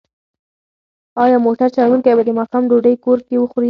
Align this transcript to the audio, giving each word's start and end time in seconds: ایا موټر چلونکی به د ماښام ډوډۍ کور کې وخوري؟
ایا 1.23 1.37
موټر 1.45 1.69
چلونکی 1.77 2.11
به 2.17 2.23
د 2.25 2.29
ماښام 2.39 2.63
ډوډۍ 2.69 2.95
کور 3.05 3.19
کې 3.27 3.35
وخوري؟ 3.37 3.59